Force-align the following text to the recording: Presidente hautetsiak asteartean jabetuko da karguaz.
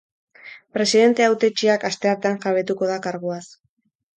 Presidente 0.77 1.27
hautetsiak 1.27 1.85
asteartean 1.91 2.41
jabetuko 2.47 2.91
da 2.93 2.97
karguaz. 3.05 3.43